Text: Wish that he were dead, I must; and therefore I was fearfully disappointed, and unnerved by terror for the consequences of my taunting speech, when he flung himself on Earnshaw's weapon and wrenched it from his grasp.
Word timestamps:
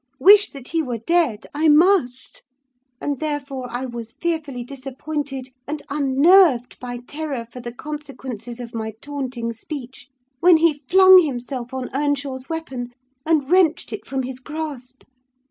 Wish 0.19 0.49
that 0.49 0.69
he 0.69 0.81
were 0.81 0.97
dead, 0.97 1.45
I 1.53 1.67
must; 1.67 2.41
and 2.99 3.19
therefore 3.19 3.69
I 3.69 3.85
was 3.85 4.13
fearfully 4.15 4.63
disappointed, 4.63 5.49
and 5.67 5.83
unnerved 5.91 6.79
by 6.79 7.01
terror 7.07 7.45
for 7.45 7.59
the 7.59 7.71
consequences 7.71 8.59
of 8.59 8.73
my 8.73 8.93
taunting 8.99 9.53
speech, 9.53 10.07
when 10.39 10.57
he 10.57 10.81
flung 10.89 11.21
himself 11.21 11.71
on 11.71 11.91
Earnshaw's 11.95 12.49
weapon 12.49 12.93
and 13.27 13.47
wrenched 13.51 13.93
it 13.93 14.07
from 14.07 14.23
his 14.23 14.39
grasp. 14.39 15.03